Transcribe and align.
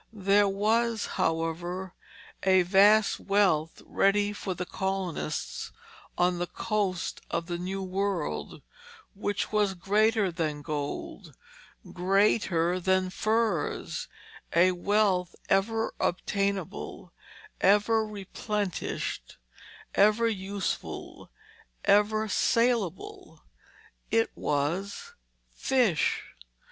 There 0.13 0.47
was, 0.49 1.05
however, 1.05 1.93
a 2.41 2.63
vast 2.63 3.19
wealth 3.19 3.83
ready 3.85 4.33
for 4.33 4.55
the 4.55 4.65
colonists 4.65 5.71
on 6.17 6.39
the 6.39 6.47
coast 6.47 7.21
of 7.29 7.45
the 7.45 7.59
New 7.59 7.83
World 7.83 8.63
which 9.13 9.51
was 9.51 9.75
greater 9.75 10.31
than 10.31 10.63
gold, 10.63 11.35
greater 11.93 12.79
than 12.79 13.11
furs; 13.11 14.07
a 14.55 14.71
wealth 14.71 15.35
ever 15.49 15.93
obtainable, 15.99 17.13
ever 17.61 18.03
replenished, 18.03 19.37
ever 19.93 20.27
useful, 20.27 21.29
ever 21.85 22.27
salable; 22.27 23.43
it 24.09 24.31
was 24.35 25.13
fish. 25.53 26.23